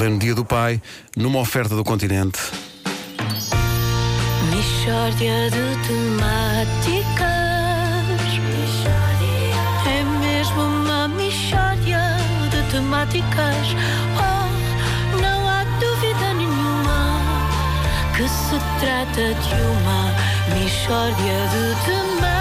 pleno 0.00 0.18
dia 0.18 0.34
do 0.34 0.46
pai, 0.46 0.80
numa 1.14 1.40
oferta 1.40 1.76
do 1.76 1.84
continente. 1.84 2.38
Mishória 4.48 5.50
de 5.50 5.76
temáticas. 5.86 7.28
É 9.86 10.02
mesmo 10.20 10.62
uma 10.62 11.06
mishória 11.06 12.16
de 12.50 12.62
temáticas. 12.70 13.76
Oh, 14.16 15.20
não 15.20 15.46
há 15.46 15.64
dúvida 15.78 16.32
nenhuma 16.32 17.20
que 18.16 18.26
se 18.26 18.58
trata 18.80 19.34
de 19.34 19.54
uma 19.60 20.14
mishória 20.58 21.38
de 21.52 21.84
temáticas. 21.84 22.39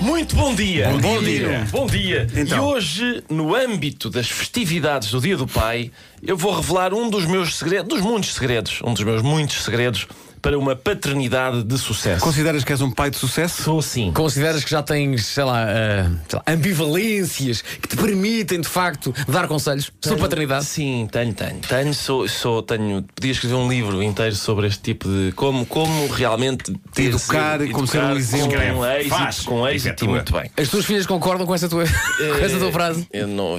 Muito 0.00 0.36
bom 0.36 0.54
dia. 0.54 0.88
Bom 1.00 1.22
dia. 1.22 1.66
Bom 1.70 1.86
dia. 1.86 2.26
Então. 2.34 2.58
E 2.58 2.60
hoje, 2.60 3.24
no 3.28 3.54
âmbito 3.54 4.10
das 4.10 4.28
festividades 4.28 5.10
do 5.10 5.20
Dia 5.20 5.36
do 5.36 5.46
Pai, 5.46 5.90
eu 6.22 6.36
vou 6.36 6.54
revelar 6.54 6.92
um 6.94 7.08
dos 7.08 7.26
meus 7.26 7.56
segredos, 7.56 7.88
dos 7.88 8.00
muitos 8.00 8.34
segredos, 8.34 8.80
um 8.84 8.92
dos 8.92 9.02
meus 9.04 9.22
muitos 9.22 9.62
segredos 9.64 10.06
para 10.44 10.58
uma 10.58 10.76
paternidade 10.76 11.62
de 11.62 11.78
sucesso. 11.78 12.20
Consideras 12.20 12.62
que 12.62 12.70
és 12.70 12.82
um 12.82 12.90
pai 12.90 13.08
de 13.08 13.16
sucesso? 13.16 13.62
Sou 13.62 13.78
assim. 13.78 14.12
Consideras 14.12 14.62
que 14.62 14.70
já 14.70 14.82
tens, 14.82 15.24
sei 15.24 15.42
lá, 15.42 15.64
ah, 15.64 16.10
sei 16.28 16.38
lá, 16.38 16.44
ambivalências 16.46 17.62
que 17.62 17.88
te 17.88 17.96
permitem, 17.96 18.60
de 18.60 18.68
facto, 18.68 19.14
dar 19.26 19.48
conselhos 19.48 19.90
sobre 20.02 20.20
paternidade? 20.20 20.66
Sim, 20.66 21.08
tenho, 21.10 21.32
tenho. 21.32 21.60
Tenho, 21.60 21.94
sou, 21.94 22.28
sou, 22.28 22.62
tenho. 22.62 23.02
Podia 23.14 23.32
escrever 23.32 23.54
um 23.54 23.70
livro 23.70 24.02
inteiro 24.02 24.36
sobre 24.36 24.66
este 24.66 24.82
tipo 24.82 25.08
de. 25.08 25.32
Como, 25.32 25.64
como 25.64 26.08
realmente 26.08 26.78
ter, 26.92 27.04
Educar 27.04 27.62
e 27.62 27.70
como 27.70 27.86
ser 27.86 28.02
um 28.02 28.10
educar 28.10 28.18
exemplo. 28.18 28.74
Com 28.74 28.86
êxito, 28.86 29.08
Faz. 29.08 29.40
com 29.40 29.66
êxito 29.66 29.86
e 29.86 29.88
Efetua. 29.88 30.08
muito 30.08 30.32
bem. 30.34 30.50
As 30.58 30.68
tuas 30.68 30.84
filhas 30.84 31.06
concordam 31.06 31.46
com 31.46 31.54
essa 31.54 31.70
tua, 31.70 31.86
com 31.88 32.44
essa 32.44 32.58
tua 32.58 32.70
frase? 32.70 33.08
Eh, 33.10 33.22
eu 33.22 33.28
não, 33.28 33.56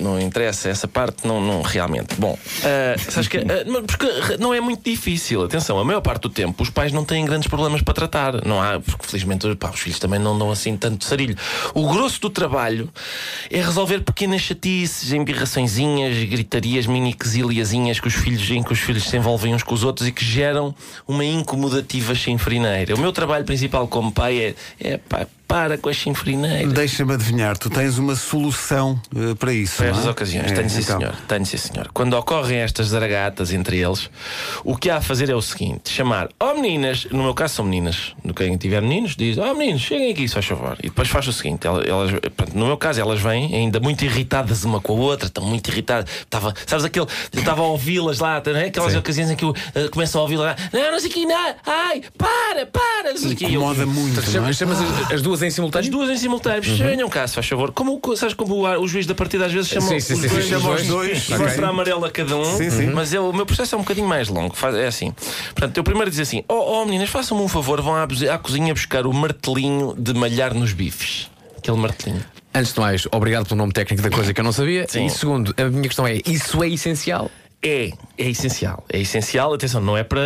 não 0.00 0.20
interessa 0.20 0.68
essa 0.68 0.86
parte, 0.86 1.26
não, 1.26 1.40
não 1.40 1.62
realmente. 1.62 2.14
Bom, 2.18 2.38
eh, 2.62 2.94
sabes 2.98 3.26
que, 3.26 3.38
mas 3.42 3.86
porque 3.86 4.36
não 4.38 4.52
é 4.52 4.60
muito 4.60 4.84
difícil. 4.84 5.42
Atenção, 5.42 5.78
a 5.78 5.84
maior 5.84 6.02
parte 6.02 6.25
do 6.28 6.30
tempo 6.30 6.62
os 6.62 6.70
pais 6.70 6.92
não 6.92 7.04
têm 7.04 7.24
grandes 7.24 7.48
problemas 7.48 7.82
para 7.82 7.94
tratar. 7.94 8.44
Não 8.44 8.60
há, 8.60 8.80
porque 8.80 9.06
felizmente 9.06 9.54
pá, 9.56 9.70
os 9.70 9.80
filhos 9.80 9.98
também 9.98 10.18
não 10.18 10.38
dão 10.38 10.50
assim 10.50 10.76
tanto 10.76 11.04
sarilho. 11.04 11.36
O 11.74 11.88
grosso 11.88 12.20
do 12.20 12.30
trabalho 12.30 12.90
é 13.50 13.58
resolver 13.58 14.00
pequenas 14.00 14.42
chatices, 14.42 15.12
embirraçõezinhas, 15.12 16.16
gritarias, 16.24 16.86
mini 16.86 17.12
quesilhazinhas 17.12 18.00
que 18.00 18.08
os 18.08 18.14
filhos, 18.14 18.50
em 18.50 18.62
que 18.62 18.72
os 18.72 18.80
filhos 18.80 19.04
se 19.04 19.16
envolvem 19.16 19.54
uns 19.54 19.62
com 19.62 19.74
os 19.74 19.84
outros 19.84 20.08
e 20.08 20.12
que 20.12 20.24
geram 20.24 20.74
uma 21.06 21.24
incomodativa 21.24 22.14
chinfrineira. 22.14 22.94
O 22.94 22.98
meu 22.98 23.12
trabalho 23.12 23.44
principal 23.44 23.86
como 23.88 24.12
pai 24.12 24.38
é, 24.38 24.54
é 24.80 24.96
pá, 24.98 25.26
para 25.46 25.78
com 25.78 25.88
a 25.88 25.92
chinfrineira. 25.92 26.68
Deixa-me 26.68 27.12
adivinhar, 27.14 27.56
tu 27.56 27.70
tens 27.70 27.98
uma 27.98 28.14
solução 28.16 29.00
eh, 29.14 29.34
para 29.34 29.52
isso. 29.52 29.76
Para 29.76 29.86
não 29.86 29.92
estas 29.92 30.06
é? 30.06 30.10
ocasiões, 30.10 30.52
É, 30.52 30.54
tenho 30.54 30.70
sim 30.70 30.80
então. 30.80 30.98
senhor, 30.98 31.14
tenho 31.28 31.46
sim 31.46 31.56
senhor. 31.56 31.88
Quando 31.92 32.14
ocorrem 32.14 32.58
estas 32.58 32.88
zaragatas 32.88 33.52
entre 33.52 33.78
eles, 33.78 34.10
o 34.64 34.76
que 34.76 34.90
há 34.90 34.96
a 34.96 35.00
fazer 35.00 35.30
é 35.30 35.34
o 35.34 35.42
seguinte: 35.42 35.90
chamar, 35.90 36.28
ó 36.40 36.54
meninas, 36.54 37.06
no 37.10 37.22
meu 37.22 37.34
caso 37.34 37.54
são 37.54 37.64
meninas, 37.64 38.14
no 38.24 38.34
quem 38.34 38.56
tiver 38.56 38.82
meninos, 38.82 39.14
diz, 39.16 39.38
ó 39.38 39.54
meninos, 39.54 39.82
cheguem 39.82 40.10
aqui, 40.12 40.26
se 40.28 40.34
faz 40.34 40.46
favor. 40.46 40.76
E 40.82 40.88
depois 40.88 41.08
faz 41.08 41.26
o 41.28 41.32
seguinte: 41.32 41.66
ela- 41.66 41.82
elas, 41.84 42.10
no 42.54 42.66
meu 42.66 42.76
caso, 42.76 43.00
elas 43.00 43.20
vêm 43.20 43.54
ainda 43.54 43.78
muito 43.80 44.04
irritadas 44.04 44.64
uma 44.64 44.80
com 44.80 44.94
a 44.94 45.00
outra, 45.00 45.26
estão 45.28 45.44
muito 45.44 45.68
irritadas. 45.70 46.10
Estava, 46.20 46.54
sabes 46.66 46.84
aquele, 46.84 47.06
eu 47.32 47.38
estava 47.38 47.62
a 47.62 47.66
ouvi-las 47.66 48.18
lá, 48.18 48.42
não 48.44 48.56
é? 48.56 48.66
aquelas 48.66 48.94
ocasiões 48.94 49.30
em 49.30 49.36
que 49.36 49.44
eu 49.44 49.54
eh, 49.74 49.88
começo 49.88 50.18
a 50.18 50.22
ouvi-las 50.22 50.46
lá, 50.46 50.68
não, 50.72 50.92
não 50.92 51.00
sei 51.00 51.08
o 51.10 51.12
que, 51.12 51.24
não, 51.26 51.54
ai, 51.66 52.02
para, 52.18 52.66
para, 52.66 53.10
não 53.10 53.16
sei 53.16 53.30
o 53.30 53.32
Incomoda 53.32 53.86
muito, 53.86 54.20
é? 54.20 54.22
Chamas, 54.52 54.60
as, 54.80 55.12
as 55.12 55.22
duas 55.38 55.42
em 55.42 55.50
simultâneo? 55.50 55.84
as 55.86 55.90
duas 55.90 56.10
em 56.10 56.16
simultâneo, 56.16 56.62
venham 56.76 57.08
cá, 57.08 57.26
se 57.26 57.34
faz 57.34 57.46
favor. 57.46 57.72
Como, 57.72 58.00
sabes 58.16 58.34
como 58.34 58.54
o, 58.54 58.80
o 58.82 58.88
juiz 58.88 59.06
da 59.06 59.14
partida 59.14 59.46
às 59.46 59.52
vezes 59.52 59.68
chama 59.68 59.86
Sim, 59.88 60.00
sim, 60.00 60.14
os 60.14 60.20
sim, 60.20 60.28
dois, 60.28 60.44
sim, 60.44 60.50
chama 60.50 60.70
os 60.74 60.86
dois. 60.86 61.28
Uma 61.28 61.44
Ok. 61.44 61.54
para 61.56 61.68
amarelo 61.68 62.04
a 62.04 62.10
cada 62.10 62.36
um, 62.36 62.44
Sim, 62.56 62.70
sim. 62.70 62.86
mas 62.86 63.12
eu- 63.12 63.28
o 63.28 63.32
meu 63.34 63.44
processo 63.46 63.74
é 63.74 63.78
um 63.78 63.82
bocadinho 63.82 64.08
mais 64.08 64.28
longo. 64.28 64.54
É 64.76 64.86
assim. 64.86 65.12
Portanto, 65.54 65.76
eu 65.76 65.84
primeiro 65.84 66.10
dizer 66.10 66.22
assim: 66.22 66.42
oh, 66.48 66.54
oh 66.80 66.84
meninas, 66.84 67.08
façam-me 67.08 67.42
um 67.42 67.48
favor, 67.48 67.80
vão 67.80 67.94
à, 67.94 68.04
à 68.04 68.38
cozinha 68.38 68.72
buscar 68.74 69.06
o 69.06 69.12
martelinho 69.12 69.94
de 69.98 70.14
malhar 70.14 70.54
nos 70.54 70.72
bifes. 70.72 71.30
Aquele 71.58 71.76
martelinho. 71.78 72.24
Antes 72.54 72.72
de 72.72 72.80
mais, 72.80 73.06
obrigado 73.12 73.46
pelo 73.46 73.58
nome 73.58 73.72
técnico 73.72 74.02
da 74.02 74.10
coisa 74.10 74.32
que 74.32 74.40
eu 74.40 74.44
não 74.44 74.52
sabia. 74.52 74.86
Sim. 74.88 75.06
E 75.06 75.10
segundo, 75.10 75.54
a 75.58 75.64
minha 75.64 75.82
questão 75.82 76.06
é: 76.06 76.20
isso 76.26 76.62
é 76.62 76.68
essencial? 76.68 77.30
É, 77.66 77.90
é 78.16 78.30
essencial. 78.30 78.84
É 78.92 79.00
essencial, 79.00 79.52
atenção, 79.52 79.80
não 79.80 79.96
é 79.96 80.04
para 80.04 80.20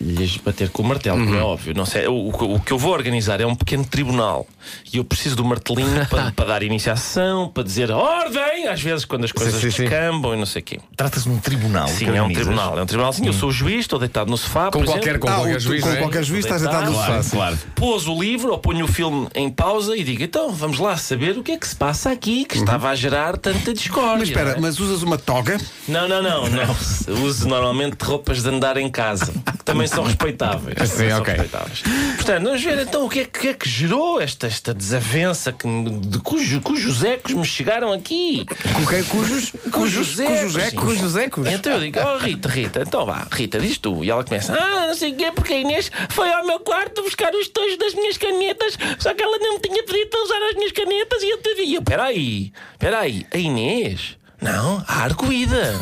lhes 0.00 0.38
bater 0.38 0.70
com 0.70 0.82
o 0.82 0.86
martelo, 0.86 1.18
como 1.18 1.36
é 1.36 1.42
óbvio. 1.42 1.74
Não 1.74 1.84
sei, 1.84 2.06
o, 2.06 2.28
o- 2.28 2.60
que 2.60 2.72
eu 2.72 2.78
vou 2.78 2.92
organizar 2.92 3.40
é 3.42 3.46
um 3.46 3.54
pequeno 3.54 3.84
tribunal 3.84 4.46
e 4.92 4.96
eu 4.96 5.04
preciso 5.04 5.36
do 5.36 5.44
martelinho 5.44 6.06
para, 6.08 6.32
para 6.32 6.44
dar 6.46 6.62
sessão, 6.80 7.48
para 7.48 7.62
dizer 7.62 7.90
ordem, 7.90 8.68
às 8.68 8.80
vezes 8.80 9.04
quando 9.04 9.24
as 9.24 9.32
coisas 9.32 9.60
sim, 9.60 9.70
sim. 9.70 9.82
descambam 9.82 10.34
e 10.34 10.38
não 10.38 10.46
sei 10.46 10.62
o 10.62 10.64
quê. 10.64 10.80
Trata-se 10.96 11.28
de 11.28 11.34
um 11.34 11.38
tribunal. 11.38 11.88
Sim, 11.88 12.08
é 12.16 12.22
um 12.22 12.32
tribunal. 12.32 12.78
É 12.78 12.82
um 12.82 12.86
tribunal. 12.86 13.12
Sim, 13.12 13.26
eu 13.26 13.32
sou 13.34 13.50
o 13.50 13.52
juiz, 13.52 13.80
estou 13.80 13.98
deitado 13.98 14.30
no 14.30 14.38
sofá. 14.38 14.70
Com 14.70 14.82
qualquer, 14.82 15.16
exemplo. 15.16 15.28
com 15.28 15.34
qualquer 15.34 15.60
juiz, 15.60 15.82
com 15.82 15.88
não 15.90 15.96
é? 15.96 15.98
qualquer 15.98 16.24
juiz 16.24 16.44
estás 16.44 16.62
deitado 16.62 16.90
no 16.90 16.96
sofá. 16.96 17.22
Claro. 17.30 17.58
Pôs 17.74 18.06
o 18.08 18.18
livro 18.18 18.52
ou 18.52 18.58
ponho 18.58 18.86
o 18.86 18.88
filme 18.88 19.28
em 19.34 19.50
pausa 19.50 19.94
e 19.94 20.02
digo: 20.02 20.22
então 20.22 20.50
vamos 20.52 20.78
lá 20.78 20.96
saber 20.96 21.36
o 21.36 21.42
que 21.42 21.52
é 21.52 21.56
que 21.58 21.68
se 21.68 21.76
passa 21.76 22.10
aqui 22.10 22.44
que 22.44 22.56
estava 22.56 22.88
a 22.88 22.94
gerar 22.94 23.36
tanta 23.36 23.74
discórdia. 23.74 24.12
Uhum. 24.12 24.18
Mas 24.18 24.28
espera, 24.28 24.50
não 24.52 24.56
é? 24.56 24.60
mas 24.62 24.80
usas 24.80 25.02
uma 25.02 25.18
toga? 25.18 25.58
Não, 25.86 26.08
não, 26.08 26.22
não, 26.22 26.45
não. 26.50 27.22
Uso 27.24 27.48
normalmente 27.48 27.96
roupas 28.02 28.42
de 28.42 28.48
andar 28.48 28.76
em 28.76 28.90
casa, 28.90 29.32
que 29.32 29.64
também 29.64 29.86
são 29.86 30.04
respeitáveis. 30.04 30.76
Sim, 30.88 30.96
Também 30.96 31.10
são 31.10 31.20
ok. 31.20 31.34
respeitáveis. 31.34 31.82
Portanto, 32.16 32.42
vamos 32.44 32.62
ver 32.62 32.78
então 32.80 33.04
o 33.04 33.08
que 33.08 33.20
é, 33.20 33.24
que, 33.24 33.48
é 33.48 33.54
que 33.54 33.68
gerou 33.68 34.20
esta, 34.20 34.46
esta 34.46 34.72
desavença 34.74 35.52
que, 35.52 35.66
me- 35.66 35.98
de 36.00 36.18
cujo, 36.18 36.60
cujos 36.60 37.02
ecos 37.04 37.32
me 37.34 37.44
chegaram 37.44 37.92
aqui. 37.92 38.44
Cujos, 38.84 39.06
cujos, 39.08 39.52
Cujos 39.70 40.08
cujos 40.16 40.20
ecos. 40.20 40.56
ecos. 40.56 40.84
Cujos 40.84 41.16
ecos. 41.16 41.46
Então 41.48 41.72
eu 41.74 41.80
digo, 41.80 41.98
oh 42.00 42.18
Rita, 42.18 42.48
Rita, 42.48 42.82
então 42.86 43.04
vá, 43.06 43.26
Rita, 43.30 43.58
diz 43.60 43.78
tu. 43.78 44.04
E 44.04 44.10
ela 44.10 44.24
começa, 44.24 44.52
ah, 44.54 44.86
não 44.88 44.94
sei 44.94 45.12
o 45.12 45.16
quê, 45.16 45.32
porque 45.34 45.52
a 45.52 45.58
Inês 45.58 45.90
foi 46.10 46.30
ao 46.32 46.46
meu 46.46 46.60
quarto 46.60 47.02
buscar 47.02 47.32
os 47.34 47.48
tojos 47.48 47.76
das 47.78 47.94
minhas 47.94 48.16
canetas, 48.16 48.76
só 48.98 49.12
que 49.14 49.22
ela 49.22 49.38
não 49.38 49.54
me 49.54 49.60
tinha 49.60 49.82
pedido 49.84 50.08
para 50.10 50.22
usar 50.22 50.38
as 50.50 50.54
minhas 50.56 50.72
canetas 50.72 51.22
e 51.22 51.30
eu 51.30 51.38
te 51.38 51.54
vi. 51.54 51.74
Eu, 51.74 51.82
peraí, 51.82 52.52
peraí, 52.78 53.26
a 53.32 53.38
Inês? 53.38 54.16
Não, 54.40 54.84
a 54.86 55.02
Arguida. 55.02 55.80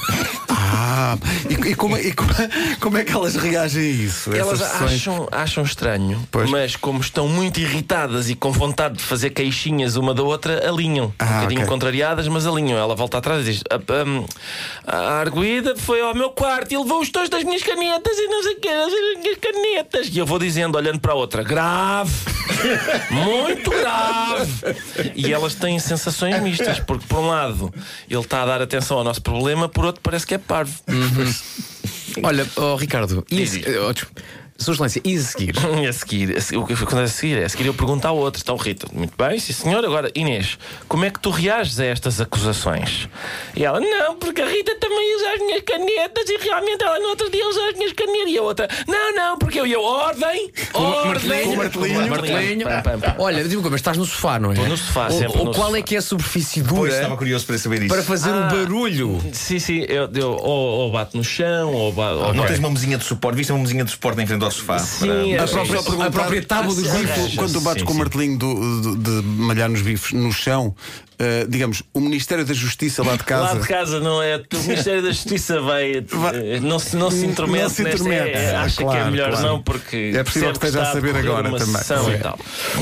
Ah, 0.49 1.19
e, 1.51 1.55
e 1.71 1.75
como, 1.75 1.97
e 1.99 2.13
como, 2.13 2.31
como 2.81 2.97
é 2.99 3.05
que 3.05 3.13
elas 3.13 3.35
reagem 3.35 3.83
a 3.83 3.87
isso? 3.87 4.33
Elas 4.33 4.61
sessões? 4.61 4.93
acham, 4.93 5.29
acham 5.31 5.65
estranho, 5.65 6.27
Pois. 6.31 6.49
mas 6.49 6.77
como 6.77 7.01
estão 7.01 7.29
muito 7.29 7.59
irritadas 7.61 8.31
e 8.31 8.35
com 8.35 8.53
vontade 8.53 8.97
de 8.97 9.03
fazer 9.03 9.31
queixinhas 9.31 9.97
uma 9.97 10.15
da 10.15 10.23
outra, 10.23 10.67
alinham. 10.69 11.13
Ah, 11.19 11.25
um 11.25 11.35
bocadinho 11.37 11.61
ok. 11.63 11.69
contrariadas, 11.73 12.29
mas 12.29 12.47
alinham. 12.47 12.79
Ela 12.79 12.95
volta 12.95 13.19
atrás 13.19 13.41
e 13.47 13.53
diz: 13.53 13.63
"Ah, 13.69 13.79
hum, 14.07 14.25
A 14.87 15.19
Arguida 15.21 15.75
foi 15.77 16.01
ao 16.01 16.15
meu 16.15 16.31
quarto 16.31 16.73
e 16.73 16.79
levou 16.79 17.01
os 17.01 17.11
tojos 17.11 17.29
das 17.29 17.43
minhas 17.45 17.63
canetas 17.63 18.17
e 18.17 18.27
não 18.29 18.43
sei 18.43 18.53
o 18.55 18.61
que, 18.61 18.69
as 18.69 18.93
minhas 19.21 19.39
canetas. 19.39 20.09
E 20.13 20.19
eu 20.19 20.27
vou 20.27 20.39
dizendo, 20.39 20.77
olhando 20.79 21.01
para 21.01 21.13
a 21.13 21.17
outra: 21.17 21.43
Grave, 21.43 22.13
muito 23.11 23.71
grave. 23.71 24.53
E 25.15 25.33
elas 25.33 25.55
têm 25.55 25.79
sensações 25.79 26.41
mistas, 26.41 26.81
porque 26.81 27.07
por 27.07 27.19
um 27.19 27.27
lado 27.29 27.73
ele 28.09 28.21
está 28.21 28.43
a 28.43 28.47
dar 28.47 28.63
atenção 28.63 28.99
ao 28.99 29.05
nosso 29.05 29.23
problema, 29.23 29.69
por 29.69 29.85
outro 29.85 30.01
parece 30.03 30.27
que 30.27 30.35
é 30.35 30.39
parvo. 30.39 30.73
Olha, 32.23 32.47
oh, 32.57 32.77
Ricardo, 32.77 33.25
e 33.31 33.43
oh, 33.79 33.93
desculpa. 33.93 34.23
Sua 34.57 34.73
Excelência, 34.73 35.03
e 35.05 35.17
a 35.17 35.21
seguir? 35.21 35.55
E 35.83 35.87
a 35.87 35.93
seguir, 35.93 36.37
a 36.37 36.41
seguir, 36.41 36.59
o 36.59 36.67
que 36.67 36.73
acontece 36.75 37.03
a 37.03 37.09
seguir 37.09 37.39
é 37.39 37.45
a 37.45 37.49
seguir 37.49 37.67
eu 37.67 37.75
pergunto 37.75 38.07
ao 38.07 38.17
outro, 38.17 38.41
então 38.43 38.57
Rita, 38.57 38.87
muito 38.93 39.13
bem, 39.19 39.39
sim 39.39 39.53
senhor, 39.53 39.85
agora 39.85 40.11
Inês, 40.15 40.57
como 40.89 41.05
é 41.05 41.11
que 41.11 41.19
tu 41.19 41.31
reages 41.31 41.79
a 41.81 41.85
estas 41.87 42.21
acusações? 42.21 43.09
E 43.57 43.65
ela, 43.65 43.81
não, 43.81 44.17
porque 44.17 44.41
a 44.41 44.47
Rita 44.47 44.77
também 44.79 45.17
usa 45.17 45.33
as 45.33 45.41
minhas 45.41 45.63
canetas 45.63 46.29
e 46.29 46.37
realmente 46.39 46.85
ela 46.85 46.99
no 47.01 47.09
outro 47.09 47.29
dia 47.31 47.47
usa 47.49 47.61
as 47.71 47.75
minhas 47.77 47.93
canetas. 47.93 48.15
E 48.29 48.39
a 48.39 48.43
outra, 48.43 48.69
não, 48.87 49.15
não, 49.15 49.39
porque 49.39 49.59
eu 49.61 49.67
e 49.67 49.73
eu, 49.73 49.83
ordem, 49.83 50.51
ordem. 50.73 51.57
martelinho. 51.57 52.09
Martelinho. 52.09 52.67
Olha, 53.19 53.45
digo, 53.45 53.63
mas 53.65 53.75
estás 53.81 53.97
no 53.99 54.05
sofá, 54.07 54.39
não 54.39 54.51
é? 54.51 54.55
Estou 54.55 54.69
no 54.69 54.77
sofá, 54.77 55.07
Ou- 55.07 55.11
sempre 55.19 55.39
Ou 55.41 55.45
qual 55.53 55.67
sofá. 55.67 55.79
é 55.79 55.83
que 55.83 55.95
é 55.97 55.99
a 55.99 56.03
superfície 56.03 56.63
Pois, 56.63 56.75
dura 56.75 56.93
estava 56.95 57.17
curioso 57.17 57.45
para 57.47 57.59
saber 57.59 57.83
isso. 57.83 57.95
para 57.95 58.03
fazer 58.05 58.31
Ah. 58.31 58.35
um 58.53 58.57
barulho? 58.57 59.21
Sim, 59.33 59.59
sim, 59.59 59.85
eu, 59.89 60.09
eu 60.15 60.31
ou, 60.33 60.69
ou 60.85 60.93
bato 60.93 61.17
no 61.17 61.25
chão, 61.25 61.73
ou 61.73 61.93
bato. 61.93 62.19
ou- 62.19 62.35
Não 62.35 62.47
tens 62.47 62.59
uma 62.61 62.71
mesinha 62.71 62.97
de 62.97 63.05
suporte? 63.05 63.37
Viste 63.37 63.53
uma 63.53 63.59
mesinha 63.61 63.85
de 63.85 63.91
suporte 63.91 64.21
em 64.23 64.27
frente 64.27 64.44
ao 64.45 64.51
sofá? 64.51 64.79
Sim, 64.79 65.35
é- 65.35 65.39
A 65.39 65.47
própria, 65.47 66.07
A 66.07 66.11
própria 66.11 66.43
tábua 66.45 66.75
dos 66.75 66.87
sim. 66.87 67.37
Quando 67.37 67.53
tu 67.53 67.61
bates 67.61 67.81
Sim, 67.81 67.87
com 67.87 67.93
o 67.93 67.97
martelinho 67.99 68.39
do- 68.39 68.81
do- 68.95 68.97
de 68.97 69.27
malhar 69.27 69.69
nos 69.69 69.83
bifes 69.83 70.13
no 70.13 70.33
chão, 70.33 70.75
eh, 71.19 71.47
digamos, 71.49 71.83
o 71.93 72.01
Ministério 72.01 72.45
da 72.45 72.55
Justiça 72.55 73.03
lá 73.03 73.13
de 73.13 73.19
Lá 73.19 73.25
casa. 73.25 73.61
de 73.61 73.69
casa 73.69 74.01
não 74.01 74.23
é. 74.23 74.37
O 74.37 74.59
Ministério 74.63 75.03
da 75.03 75.11
Justiça 75.11 75.61
vai. 75.61 76.01
Vai- 76.01 76.61
Não 76.61 76.79
se, 76.79 76.97
não 76.97 77.11
se 77.11 77.25
intromete. 77.27 77.63
Não 77.65 77.71
se 77.71 77.83
nesta- 77.83 77.99
intromete. 78.01 78.37
é, 78.37 78.57
acha 78.57 78.77
que 78.77 78.83
é 78.83 78.87
Claro, 78.87 79.11
melhor 79.11 79.31
claro. 79.31 79.47
não, 79.47 79.63
porque. 79.63 80.13
É 80.15 80.25
possível 80.25 80.51
que 80.53 80.57
esteja 80.67 80.83
a 80.83 80.93
saber 80.93 81.17
agora 81.17 81.51
também. 81.51 82.15
e 82.15 82.19
tal. 82.19 82.39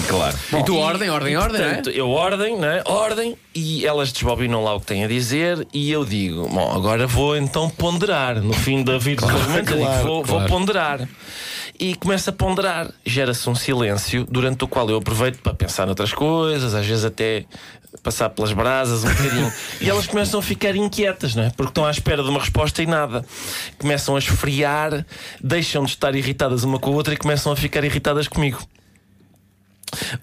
Claro. 0.09 0.37
E 0.59 0.65
tu, 0.65 0.77
ordem, 0.77 1.11
ordem, 1.11 1.37
ordem, 1.37 1.61
não 1.61 1.67
é? 1.67 1.75
Portanto, 1.75 1.91
eu 1.97 2.09
ordem, 2.11 2.59
não 2.59 2.69
é? 2.69 2.83
Ordem 2.87 3.37
e 3.55 3.87
elas 3.87 4.13
desbobinam 4.13 4.63
lá 4.65 4.75
o 4.75 4.81
que 4.81 4.87
têm 4.87 5.05
a 5.05 5.09
dizer 5.09 5.67
e 5.73 5.91
eu 5.91 6.05
digo, 6.05 6.49
bom, 6.49 6.73
agora 6.75 7.07
vou 7.07 7.37
então 7.37 7.69
ponderar. 7.69 8.41
No 8.43 8.53
fim 8.55 8.83
da 8.83 8.99
vida 8.99 9.27
digo, 9.27 9.77
claro, 9.83 10.03
vou, 10.05 10.25
vou 10.25 10.37
claro. 10.39 10.49
ponderar. 10.49 11.09
E 11.79 11.95
começo 11.95 12.31
a 12.31 12.33
ponderar. 12.33 12.91
Gera-se 13.05 13.49
um 13.49 13.55
silêncio 13.55 14.27
durante 14.31 14.65
o 14.65 14.69
qual 14.69 14.89
eu 14.89 14.97
aproveito 14.97 15.41
para 15.41 15.55
pensar 15.55 15.87
noutras 15.87 16.13
coisas, 16.13 16.75
às 16.75 16.87
vezes 16.87 17.05
até 17.05 17.45
passar 18.03 18.31
pelas 18.31 18.53
brasas 18.53 19.05
um 19.05 19.09
bocadinho. 19.09 19.53
e 19.81 19.89
elas 19.89 20.07
começam 20.07 20.41
a 20.41 20.43
ficar 20.43 20.75
inquietas, 20.77 21.35
não 21.35 21.45
é? 21.45 21.51
Porque 21.51 21.71
estão 21.71 21.85
à 21.85 21.91
espera 21.91 22.23
de 22.23 22.29
uma 22.29 22.41
resposta 22.41 22.83
e 22.83 22.87
nada. 22.87 23.25
Começam 23.79 24.17
a 24.17 24.19
esfriar, 24.19 25.05
deixam 25.43 25.85
de 25.85 25.91
estar 25.91 26.15
irritadas 26.15 26.65
uma 26.65 26.79
com 26.79 26.91
a 26.91 26.95
outra 26.95 27.15
e 27.15 27.17
começam 27.17 27.53
a 27.53 27.57
ficar 27.57 27.85
irritadas 27.85 28.29
comigo. 28.29 28.59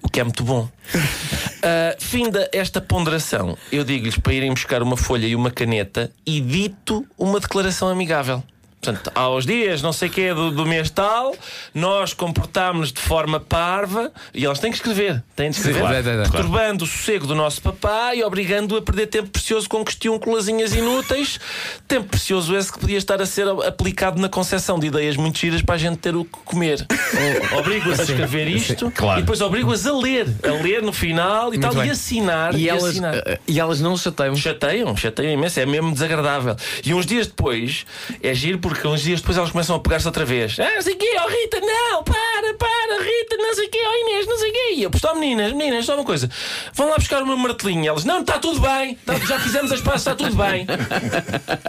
O 0.01 0.09
que 0.09 0.19
é 0.19 0.23
muito 0.23 0.43
bom. 0.43 0.69
Uh, 1.59 1.91
finda 1.99 2.49
esta 2.53 2.79
ponderação, 2.79 3.57
eu 3.69 3.83
digo-lhes 3.83 4.17
para 4.17 4.33
irem 4.33 4.53
buscar 4.53 4.81
uma 4.81 4.95
folha 4.95 5.27
e 5.27 5.35
uma 5.35 5.51
caneta 5.51 6.09
e 6.25 6.39
dito 6.39 7.05
uma 7.17 7.37
declaração 7.37 7.89
amigável. 7.89 8.41
Portanto, 8.81 9.11
aos 9.13 9.45
dias, 9.45 9.81
não 9.81 9.91
sei 9.91 10.07
o 10.07 10.11
que 10.11 10.33
do, 10.33 10.51
do 10.51 10.65
mês 10.65 10.89
tal, 10.89 11.35
nós 11.73 12.13
comportámos-nos 12.13 12.93
de 12.93 13.01
forma 13.01 13.37
parva 13.39 14.09
e 14.33 14.45
elas 14.45 14.57
têm 14.59 14.71
que 14.71 14.77
escrever. 14.77 15.21
Têm 15.35 15.49
de 15.49 15.57
escrever. 15.57 15.79
claro, 15.81 16.01
claro, 16.03 16.17
claro. 16.17 16.31
Perturbando 16.31 16.83
o 16.85 16.87
sossego 16.87 17.27
do 17.27 17.35
nosso 17.35 17.61
papá 17.61 18.15
e 18.15 18.23
obrigando-o 18.23 18.77
a 18.77 18.81
perder 18.81 19.07
tempo 19.07 19.29
precioso 19.29 19.67
com 19.67 19.83
questiúnculazinhas 19.83 20.73
inúteis. 20.73 21.39
tempo 21.87 22.07
precioso 22.07 22.55
esse 22.55 22.71
que 22.71 22.79
podia 22.79 22.97
estar 22.97 23.21
a 23.21 23.25
ser 23.25 23.47
aplicado 23.67 24.21
na 24.21 24.29
concessão 24.29 24.79
de 24.79 24.87
ideias 24.87 25.17
muito 25.17 25.37
giras 25.37 25.61
para 25.61 25.75
a 25.75 25.77
gente 25.77 25.97
ter 25.97 26.15
o 26.15 26.23
que 26.23 26.37
comer. 26.45 26.85
Obrigo-as 27.59 27.99
a 27.99 28.03
escrever 28.03 28.47
isto 28.47 28.89
Claro. 28.91 29.19
e 29.19 29.23
depois 29.23 29.41
obrigo-as 29.41 29.85
a 29.85 29.93
ler. 29.93 30.25
A 30.43 30.63
ler 30.63 30.81
no 30.81 30.93
final 30.93 31.53
e 31.53 31.59
tal, 31.59 31.73
bem. 31.73 31.87
e 31.87 31.89
assinar. 31.89 32.55
E 32.55 32.69
elas, 32.69 32.83
assinar. 32.91 33.15
eh, 33.25 33.39
e 33.47 33.59
elas 33.59 33.81
não 33.81 33.97
chateiam. 33.97 34.35
Chateiam, 34.35 34.95
chateiam 34.95 35.33
imenso, 35.33 35.59
é 35.59 35.65
mesmo 35.65 35.91
desagradável. 35.91 36.55
E 36.85 36.93
uns 36.93 37.05
dias 37.05 37.27
depois, 37.27 37.85
é 38.23 38.33
giro 38.33 38.57
porque 38.69 38.87
uns 38.87 39.01
dias 39.01 39.19
depois 39.21 39.37
elas 39.37 39.51
começam 39.51 39.75
a 39.75 39.79
pegar-se 39.79 40.05
outra 40.07 40.25
vez. 40.25 40.57
Ah, 40.59 40.69
não 40.75 40.81
sei 40.81 40.93
o 40.93 40.97
quê, 40.97 41.07
oh 41.25 41.27
Rita, 41.29 41.59
não, 41.59 42.03
para, 42.03 42.53
para, 42.57 43.03
Rita, 43.03 43.37
não 43.37 43.53
sei 43.55 43.67
o 43.67 43.69
quê, 43.69 43.79
oh 43.85 44.09
Inês, 44.09 44.27
não 44.27 44.37
sei 44.37 44.49
o 44.49 44.53
quê. 44.53 44.73
E 44.75 44.83
eu, 44.83 44.91
pois, 44.91 45.03
oh, 45.03 45.15
meninas, 45.15 45.51
meninas, 45.53 45.85
só 45.85 45.95
uma 45.95 46.03
coisa, 46.05 46.29
vão 46.73 46.89
lá 46.89 46.95
buscar 46.97 47.21
o 47.21 47.27
meu 47.27 47.37
martelinho. 47.37 47.83
E 47.83 47.87
elas, 47.87 48.03
não, 48.05 48.21
está 48.21 48.39
tudo 48.39 48.59
bem, 48.61 48.95
tá- 49.05 49.17
já 49.19 49.39
fizemos 49.39 49.71
as 49.71 49.81
passos, 49.81 50.01
está 50.01 50.15
tudo 50.15 50.35
bem. 50.35 50.65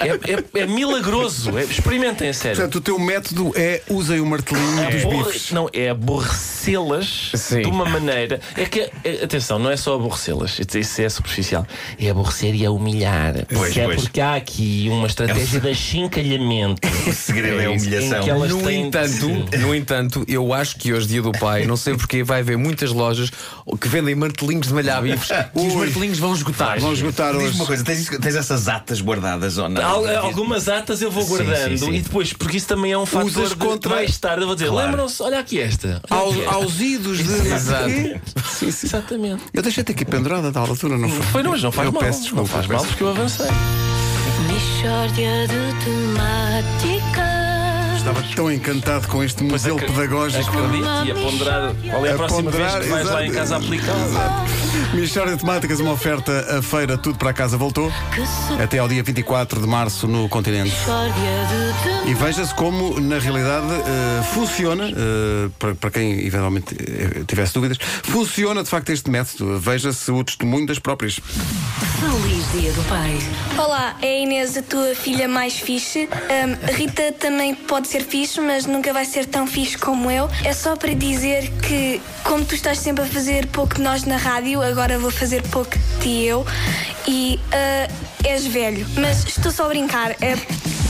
É, 0.00 0.58
é- 0.58 0.62
é 0.62 0.67
milagroso, 0.67 1.56
é- 1.58 1.64
experimentem 1.64 2.29
a 2.29 2.35
sério. 2.35 2.56
Portanto, 2.56 2.76
o 2.76 2.81
teu 2.81 2.99
método 2.99 3.53
é 3.56 3.82
usem 3.88 4.20
o 4.20 4.26
martelinho 4.26 4.91
dos 4.91 5.03
Aborre- 5.03 5.25
bifes. 5.32 5.50
Não, 5.53 5.69
é 5.73 5.91
aborrecê-las 5.91 7.32
de 7.50 7.67
uma 7.69 7.85
maneira. 7.85 8.41
É 8.56 8.64
que, 8.64 8.91
é- 9.05 9.25
atenção, 9.25 9.58
não 9.58 9.70
é 9.70 9.76
só 9.76 9.94
aborrecê-las, 9.94 10.58
isso 10.58 10.79
isso 10.79 11.03
é 11.03 11.08
superficial. 11.08 11.67
É 11.99 12.11
aborrecer 12.11 12.55
e 12.55 12.64
é 12.64 12.70
humilhar. 12.70 13.35
Pois, 13.53 13.76
é 13.76 13.85
pois. 13.85 14.03
porque 14.03 14.20
há 14.20 14.35
aqui 14.35 14.88
uma 14.91 15.06
estratégia 15.06 15.61
de 15.61 15.69
achincalhamento. 15.69 16.81
O 17.07 17.13
segredo 17.13 17.61
é 17.61 17.67
a 17.67 17.75
isso, 17.75 17.87
humilhação. 17.87 18.19
em 18.21 18.25
que 18.25 18.31
elas 18.31 18.51
No 18.51 18.63
têm 18.63 18.87
entanto, 18.87 19.27
no 19.59 19.75
entanto, 19.75 20.25
eu 20.29 20.53
acho 20.53 20.77
que 20.77 20.93
hoje, 20.93 21.07
dia 21.09 21.23
do 21.23 21.33
pai, 21.33 21.65
não 21.67 21.77
sei 21.77 21.95
porque, 21.97 22.23
vai 22.23 22.41
haver 22.41 22.57
muitas 22.59 22.93
lojas 22.93 23.31
que 23.81 23.89
vendem 23.89 24.15
martelinhos 24.15 24.67
de 24.69 24.75
malhar 24.75 25.03
bifes 25.03 25.31
e 25.31 25.67
os 25.67 25.75
martelinhos 25.75 26.19
vão 26.19 26.35
esgotar. 26.35 26.79
Vão 26.81 26.93
esgotar 26.93 27.33
Diz-me 27.33 27.49
hoje. 27.49 27.57
uma 27.57 27.67
coisa, 27.67 27.85
tens, 27.85 28.09
tens 28.09 28.35
essas 28.37 28.69
atas 28.69 29.01
guardadas 29.01 29.57
ou 29.59 29.69
não? 29.69 29.83
Al- 29.85 30.07
Algumas 30.25 30.69
atas 30.69 31.01
eu 31.03 31.11
vou 31.11 31.23
Sim, 31.23 31.29
guardando 31.29 31.79
sim, 31.79 31.87
sim. 31.87 31.93
e 31.95 32.01
depois, 32.03 32.33
porque 32.33 32.57
isso 32.59 32.67
também 32.67 32.93
é 32.93 32.99
um 32.99 33.07
fator 33.07 33.27
Usas 33.27 33.49
de 33.51 33.57
contra- 33.57 33.95
mais 33.97 34.17
tarde 34.19 34.43
eu 34.43 34.47
vou 34.47 34.55
dizer, 34.57 34.69
Claro. 34.69 34.87
lembram-se, 34.91 35.23
olha 35.23 35.39
aqui 35.41 35.61
esta. 35.61 36.01
olha 36.11 36.21
Aos, 36.21 36.31
aqui 36.33 36.41
esta. 36.45 36.55
aos 36.55 36.81
idos 36.81 37.19
de. 37.19 37.49
Exato. 37.49 37.91
Sim, 37.91 38.71
sim. 38.71 38.87
Exatamente. 38.87 39.43
Eu 39.53 39.63
deixei-te 39.63 39.93
aqui 39.93 40.05
pendurada 40.05 40.49
a 40.49 40.53
tal 40.53 40.67
altura, 40.67 40.97
não 40.99 41.09
foi? 41.09 41.23
Foi, 41.27 41.43
não, 41.43 41.51
mas 41.53 41.63
não 41.63 41.73
faz 41.73 41.87
eu 41.87 41.93
mal. 41.93 42.03
Peço 42.03 42.21
desculpa, 42.21 42.43
não 42.43 42.47
faz 42.49 42.67
mal 42.67 42.85
porque 42.85 43.03
eu 43.03 43.09
avancei. 43.09 43.47
Mixórdia 44.49 45.47
de 45.47 45.73
temáticas. 45.85 47.10
Estava 48.00 48.23
tão 48.35 48.50
encantado 48.50 49.06
com 49.08 49.23
este 49.23 49.43
modelo 49.44 49.76
acre- 49.76 49.93
pedagógico. 49.93 50.50
Acredite 50.58 50.85
e 51.06 51.11
a 51.11 51.14
ponderar 51.14 51.75
qual 51.91 52.06
é 52.06 52.11
a, 52.11 52.14
A 52.14 52.17
próxima 52.17 52.43
ponderar, 52.50 52.73
vez 52.73 52.85
que 52.85 52.91
vais 52.91 53.06
lá 53.06 53.23
em 53.23 53.29
exato. 53.29 53.38
casa 53.38 53.56
aplicar. 53.56 54.47
Michórdia 54.94 55.35
de 55.37 55.41
Temáticas, 55.43 55.81
uma 55.81 55.93
oferta, 55.93 56.58
a 56.58 56.62
feira 56.62 56.97
Tudo 56.97 57.19
para 57.19 57.32
Casa 57.35 57.58
voltou. 57.58 57.93
Até 58.62 58.79
ao 58.79 58.88
dia 58.88 59.02
24 59.02 59.61
de 59.61 59.67
março 59.67 60.08
no 60.08 60.29
continente. 60.31 60.75
E 62.06 62.14
veja-se 62.14 62.55
como, 62.55 62.99
na 62.99 63.19
realidade, 63.19 63.67
eh, 63.70 64.23
funciona, 64.35 64.88
eh, 64.88 65.50
para, 65.58 65.75
para 65.75 65.91
quem 65.91 66.26
eventualmente 66.26 66.75
eh, 66.75 67.23
tivesse 67.26 67.53
dúvidas, 67.55 67.76
funciona 68.03 68.62
de 68.64 68.69
facto 68.70 68.91
este 68.91 69.11
método. 69.11 69.61
Veja-se 69.61 70.11
o 70.11 70.25
testemunho 70.25 70.67
das 70.67 70.79
próprias. 70.79 71.20
Feliz 72.00 72.50
Dia 72.53 72.73
do 72.73 72.82
Pai. 72.88 73.19
Olá, 73.58 73.94
é 74.00 74.06
a 74.06 74.19
Inês, 74.23 74.56
a 74.56 74.62
tua 74.62 74.94
filha 74.94 75.29
mais 75.29 75.58
fixe. 75.58 76.08
A 76.67 76.73
Rita 76.73 77.12
também 77.12 77.55
pode 77.55 77.87
ser 77.88 78.00
fixe, 78.02 78.41
mas 78.41 78.67
nunca 78.67 78.93
vai 78.93 79.05
ser 79.05 79.26
tão 79.26 79.47
fixe 79.47 79.76
como 79.76 80.11
eu. 80.11 80.29
É 80.44 80.52
só 80.52 80.76
para 80.76 80.94
dizer 80.94 81.50
que, 81.62 82.00
como 82.25 82.44
tu 82.44 82.55
estás 82.55 82.79
sempre 82.79 83.05
a 83.05 83.06
fazer 83.06 83.47
pouco 83.49 83.76
de 83.76 83.82
nós 83.82 84.05
na 84.05 84.17
rádio, 84.17 84.62
agora 84.62 84.99
vou 84.99 85.11
fazer 85.11 85.43
pouco 85.49 85.70
de 85.79 86.00
ti 86.00 86.25
eu. 86.25 86.47
E 87.06 87.41
ah, 87.52 87.88
és 88.25 88.47
velho. 88.47 88.87
Mas 88.97 89.26
estou 89.26 89.50
só 89.50 89.67
a 89.67 89.69
brincar. 89.69 90.11
É, 90.20 90.37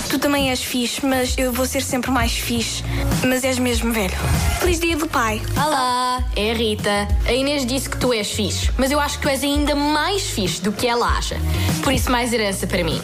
tu 0.08 0.18
também 0.18 0.50
és 0.50 0.62
fixe, 0.62 1.04
mas 1.04 1.36
eu 1.38 1.52
vou 1.52 1.66
ser 1.66 1.82
sempre 1.82 2.10
mais 2.10 2.32
fixe. 2.32 2.82
Mas 3.26 3.44
és 3.44 3.58
mesmo 3.58 3.92
velho. 3.92 4.16
Feliz 4.60 4.80
dia 4.80 4.96
do 4.96 5.06
pai. 5.06 5.40
Olá, 5.56 6.24
é 6.36 6.50
a 6.50 6.54
Rita. 6.54 7.08
A 7.26 7.32
Inês 7.32 7.64
disse 7.64 7.88
que 7.88 7.96
tu 7.96 8.12
és 8.12 8.30
fixe, 8.30 8.70
mas 8.76 8.90
eu 8.90 9.00
acho 9.00 9.16
que 9.16 9.22
tu 9.22 9.28
és 9.28 9.42
ainda 9.42 9.74
mais 9.74 10.22
fixe 10.22 10.60
do 10.60 10.72
que 10.72 10.86
ela 10.86 11.06
acha. 11.06 11.36
Por 11.82 11.92
isso, 11.92 12.10
mais 12.10 12.32
herança 12.32 12.66
para 12.66 12.82
mim. 12.82 13.00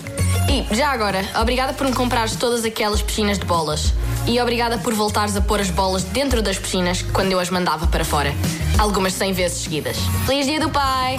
E, 0.49 0.75
já 0.75 0.89
agora, 0.91 1.23
obrigada 1.41 1.73
por 1.73 1.87
me 1.87 1.93
comprares 1.93 2.37
todas 2.37 2.65
aquelas 2.65 3.03
piscinas 3.03 3.39
de 3.39 3.45
bolas. 3.45 3.93
E 4.27 4.41
obrigada 4.41 4.79
por 4.79 4.95
voltares 4.95 5.37
a 5.37 5.41
pôr 5.41 5.61
as 5.61 5.71
bolas 5.71 6.03
dentro 6.05 6.41
das 6.43 6.59
piscinas 6.59 7.03
quando 7.13 7.33
eu 7.33 7.39
as 7.41 7.51
mandava 7.51 7.87
para 7.87 8.05
fora. 8.05 8.33
Algumas 8.79 9.13
100 9.15 9.33
vezes 9.33 9.59
seguidas. 9.59 9.97
Feliz 10.27 10.47
dia 10.47 10.61
do 10.61 10.69
pai! 10.71 11.19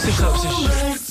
Vocês, 0.00 0.14
sabem- 0.16 0.40
vocês- 0.40 1.06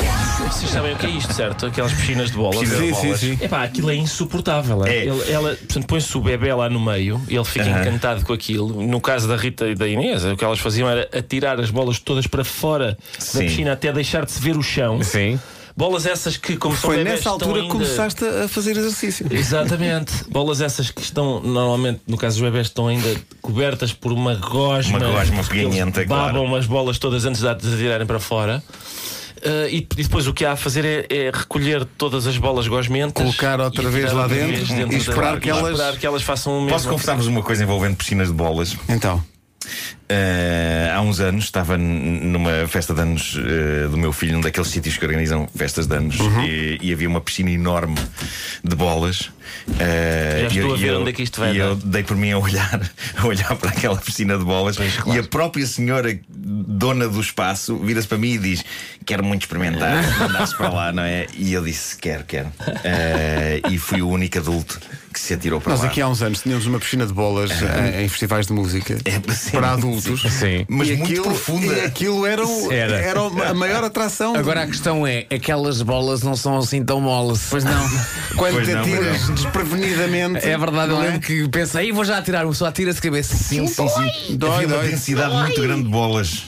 vocês 0.53 0.71
sabem 0.71 0.93
o 0.93 0.97
que 0.97 1.05
é 1.05 1.09
isto, 1.09 1.33
certo? 1.33 1.65
Aquelas 1.67 1.93
piscinas 1.93 2.31
de 2.31 2.37
bolas. 2.37 2.59
Piscinas 2.59 2.87
de 2.87 2.93
Sim, 2.95 3.15
sim, 3.17 3.35
sim. 3.37 3.45
Epá, 3.45 3.63
aquilo 3.63 3.89
é 3.91 3.95
insuportável. 3.95 4.85
É. 4.85 5.05
Ele- 5.05 5.31
ela, 5.31 5.55
portanto, 5.55 5.85
põe-se 5.87 6.17
o 6.17 6.21
bebê 6.21 6.53
lá 6.53 6.69
no 6.69 6.79
meio 6.79 7.21
e 7.27 7.35
ele 7.35 7.45
fica 7.45 7.67
encantado 7.67 8.25
com 8.25 8.33
aquilo. 8.33 8.81
No 8.85 8.99
caso 9.01 9.27
da 9.27 9.35
Rita 9.35 9.67
e 9.67 9.75
da 9.75 9.87
Inês, 9.87 10.23
o 10.23 10.35
que 10.35 10.43
elas 10.43 10.59
faziam 10.59 10.89
era 10.89 11.07
atirar 11.17 11.59
as 11.59 11.69
bolas 11.69 11.99
todas 11.99 12.27
para 12.27 12.43
fora 12.43 12.97
Sim. 13.19 13.37
da 13.39 13.43
piscina 13.45 13.71
até 13.73 13.91
deixar 13.91 14.25
de 14.25 14.31
se 14.31 14.39
ver 14.41 14.55
o 14.57 14.63
chão. 14.63 15.01
Sim. 15.03 15.39
Bolas 15.77 16.05
essas 16.05 16.37
que, 16.37 16.55
como 16.55 16.73
Foi 16.73 16.97
bebés, 16.97 17.17
nessa 17.17 17.29
altura 17.31 17.53
que 17.55 17.59
ainda... 17.63 17.71
começaste 17.73 18.23
a 18.23 18.47
fazer 18.47 18.77
exercício. 18.77 19.27
Exatamente. 19.29 20.13
Bolas 20.31 20.61
essas 20.61 20.89
que 20.89 21.01
estão, 21.01 21.41
normalmente, 21.41 21.99
no 22.07 22.15
caso 22.17 22.37
dos 22.39 22.49
bebés, 22.49 22.67
estão 22.67 22.87
ainda 22.87 23.13
cobertas 23.41 23.91
por 23.91 24.13
uma 24.13 24.35
gosma. 24.35 24.97
Uma 24.97 25.09
gosma 25.11 25.43
peganhenta, 25.43 26.05
Babam 26.05 26.43
claro. 26.45 26.55
as 26.55 26.65
bolas 26.65 26.97
todas 26.97 27.25
antes 27.25 27.41
de 27.41 27.47
as 27.49 27.73
atirarem 27.73 28.07
para 28.07 28.19
fora. 28.19 28.63
Ah, 29.43 29.67
e, 29.69 29.77
e 29.97 30.03
depois 30.03 30.27
o 30.27 30.33
que 30.33 30.45
há 30.45 30.53
a 30.53 30.55
fazer 30.55 30.85
é, 30.85 31.05
é 31.09 31.31
recolher 31.31 31.85
todas 31.97 32.25
as 32.25 32.37
bolas 32.37 32.67
gosmentas, 32.67 33.21
Colocar 33.23 33.59
outra 33.59 33.83
e 33.83 33.87
vez 33.91 34.11
lá 34.13 34.23
outra 34.23 34.35
dentro 34.37 34.55
vez 34.65 34.69
e 34.69 34.85
da- 34.85 34.97
esperar 34.97 35.39
que 35.39 35.47
e 35.47 35.51
elas- 35.51 35.71
esperar 35.71 35.97
que 35.97 36.05
elas 36.07 36.23
façam 36.23 36.53
o 36.53 36.61
mesmo. 36.61 36.69
Posso 36.71 36.87
confessar-vos 36.89 37.27
uma 37.27 37.43
coisa 37.43 37.63
envolvendo 37.63 37.95
piscinas 37.97 38.29
de 38.29 38.33
bolas? 38.33 38.75
Então, 38.87 39.21
Eh, 40.07 40.91
há 40.93 41.01
uns 41.01 41.19
anos 41.19 41.45
estava 41.45 41.77
numa 41.77 42.67
festa 42.67 42.93
de 42.93 43.01
anos 43.01 43.37
eh, 43.39 43.87
do 43.87 43.97
meu 43.97 44.13
filho, 44.13 44.33
num 44.33 44.41
daqueles 44.41 44.69
sítios 44.69 44.97
que 44.97 45.03
organizam 45.05 45.47
festas 45.55 45.87
de 45.87 45.95
anos, 45.95 46.19
Uhum. 46.19 46.43
e, 46.45 46.77
e 46.79 46.93
havia 46.93 47.09
uma 47.09 47.19
piscina 47.21 47.49
enorme 47.49 47.95
de 48.63 48.75
bolas. 48.75 49.31
Eh, 49.79 50.47
Já 50.49 50.55
e 50.55 50.57
estou 50.59 50.69
eu- 50.69 50.73
a 50.73 50.77
e 50.77 50.81
ver 50.81 50.87
eu- 50.89 51.01
onde 51.01 51.09
é 51.09 51.13
que 51.13 51.23
isto 51.23 51.39
vai 51.39 51.55
E 51.55 51.57
dar. 51.57 51.65
eu 51.65 51.75
dei 51.75 52.03
por 52.03 52.15
mim 52.15 52.31
a 52.31 52.37
olhar, 52.37 52.79
a 53.17 53.25
olhar 53.25 53.55
para 53.55 53.69
aquela 53.71 53.97
piscina 53.97 54.37
de 54.37 54.43
bolas, 54.43 54.77
claro. 54.77 55.15
e 55.15 55.19
a 55.19 55.23
própria 55.27 55.65
senhora, 55.65 56.19
dona 56.29 57.07
do 57.07 57.19
espaço, 57.19 57.75
vira-se 57.77 58.07
para 58.07 58.17
mim 58.19 58.33
e 58.33 58.37
diz: 58.37 58.63
Quero 59.07 59.23
muito 59.23 59.41
experimentar, 59.41 60.03
mandar-se 60.19 60.55
para 60.55 60.69
lá, 60.69 60.91
não 60.91 61.01
é? 61.03 61.25
E 61.35 61.51
eu 61.51 61.63
disse: 61.63 61.97
Quero, 61.97 62.23
quero. 62.25 62.51
E 63.71 63.77
fui 63.79 64.01
o 64.03 64.09
único 64.09 64.37
adulto 64.37 64.79
que 65.13 65.19
se 65.19 65.33
atirou 65.33 65.61
para 65.61 65.71
nós 65.71 65.81
lá. 65.81 65.87
aqui 65.87 66.01
há 66.01 66.09
uns 66.09 66.21
anos 66.21 66.41
tínhamos 66.41 66.65
uma 66.65 66.77
piscina 66.77 67.05
de 67.07 67.13
bolas 67.13 67.49
em, 67.61 68.03
em 68.03 68.09
festivais 68.09 68.47
de 68.47 68.51
música 68.53 68.97
É, 69.05 69.17
para 69.51 69.71
adultos. 69.71 69.94
Sim. 70.01 70.65
Mas 70.67 70.87
e 70.89 70.91
muito 70.97 71.03
aquilo, 71.11 71.23
profunda. 71.25 71.73
E 71.73 71.81
aquilo 71.85 72.25
era, 72.25 72.45
o- 72.45 72.71
Era. 72.71 72.95
era 72.99 73.19
a 73.49 73.53
maior 73.53 73.83
atração. 73.83 74.35
Agora 74.35 74.63
a 74.63 74.67
questão 74.67 75.05
é: 75.05 75.25
aquelas 75.33 75.81
bolas 75.81 76.21
não 76.23 76.35
são 76.35 76.57
assim 76.57 76.83
tão 76.83 76.99
moles. 77.01 77.47
Pois 77.49 77.63
não. 77.63 77.89
quando 78.35 78.53
Pois 78.55 78.67
te 78.67 78.73
não, 78.73 78.81
atiras 78.81 79.29
desprevenidamente. 79.29 80.45
É 80.47 80.57
verdade, 80.57 80.91
eu 80.91 80.95
não 80.97 81.03
é? 81.03 81.07
lembro 81.07 81.21
que 81.21 81.47
pensei, 81.49 81.89
"Ih, 81.89 81.91
vou 81.91 82.03
já 82.05 82.17
atirar, 82.17 82.45
o 82.45 82.53
só 82.53 82.65
atira-se 82.67 83.01
cabeça. 83.01 83.35
Sim, 83.35 83.67
sim, 83.67 83.87
sim. 83.87 84.37
Dói, 84.37 84.51
Havia 84.55 84.67
uma 84.67 84.77
dói. 84.77 84.87
densidade 84.89 85.35
muito 85.35 85.61
grande 85.61 85.83
de 85.83 85.89
bolas. 85.89 86.43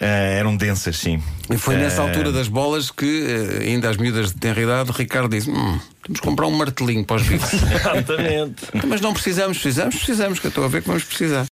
Eh, 0.00 0.36
eram 0.38 0.56
densas, 0.56 0.96
sim. 0.98 1.22
E 1.48 1.56
foi 1.56 1.76
nessa 1.76 2.02
Eh, 2.02 2.06
altura 2.08 2.32
das 2.32 2.48
bolas 2.48 2.90
que, 2.90 3.24
eh, 3.62 3.68
ainda 3.68 3.88
às 3.90 3.96
miúdas 3.96 4.32
de 4.32 4.38
tenra 4.38 4.60
idade, 4.60 4.90
o 4.90 4.92
Ricardo 4.92 5.28
disse: 5.28 5.48
hum, 5.50 5.78
temos 6.02 6.18
que 6.20 6.26
comprar 6.26 6.46
um 6.46 6.50
martelinho 6.50 7.04
para 7.04 7.16
os 7.16 7.22
bifes. 7.22 7.52
Exatamente. 7.70 8.64
Mas 8.88 9.00
não 9.00 9.12
precisamos, 9.12 9.58
precisamos, 9.58 9.94
precisamos, 9.94 10.38
que 10.40 10.46
eu 10.46 10.48
estou 10.48 10.64
a 10.64 10.68
ver 10.68 10.80
que 10.82 10.88
vamos 10.88 11.04
precisar. 11.04 11.46